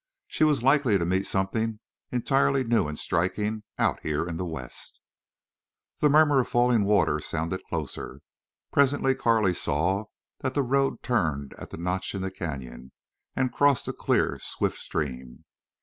She 0.27 0.43
was 0.43 0.63
likely 0.63 0.97
to 0.97 1.05
meet 1.05 1.27
something, 1.27 1.79
entirely 2.11 2.63
new 2.63 2.87
and 2.87 2.97
striking 2.97 3.61
out 3.77 3.99
here 4.01 4.25
in 4.25 4.37
the 4.37 4.45
West. 4.47 4.99
The 5.99 6.09
murmur 6.09 6.39
of 6.39 6.47
falling 6.47 6.85
water 6.85 7.19
sounded 7.19 7.61
closer. 7.69 8.21
Presently 8.71 9.13
Carley 9.13 9.53
saw 9.53 10.05
that 10.39 10.55
the 10.55 10.63
road 10.63 11.03
turned 11.03 11.53
at 11.59 11.69
the 11.69 11.77
notch 11.77 12.15
in 12.15 12.23
the 12.23 12.31
canyon, 12.31 12.93
and 13.35 13.53
crossed 13.53 13.87
a 13.87 13.93
clear 13.93 14.39
swift 14.41 14.79
stream. 14.79 15.45